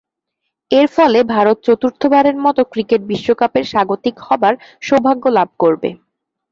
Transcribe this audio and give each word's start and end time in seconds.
এর 0.71 0.87
ফলে 0.95 1.19
ভারত 1.33 1.57
চতুর্থবারের 1.67 2.37
মতো 2.45 2.61
ক্রিকেট 2.73 3.01
বিশ্বকাপের 3.11 3.65
স্বাগতিক 3.71 4.15
হবার 4.27 4.53
সৌভাগ্য 4.81 5.23
লাভ 5.37 5.49
করবে। 5.59 5.89